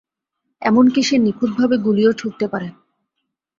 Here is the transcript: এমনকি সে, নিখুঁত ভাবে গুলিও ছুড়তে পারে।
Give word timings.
এমনকি 0.61 1.01
সে, 1.03 1.15
নিখুঁত 1.17 1.51
ভাবে 1.59 1.75
গুলিও 1.77 2.11
ছুড়তে 2.13 2.45
পারে। 2.47 2.67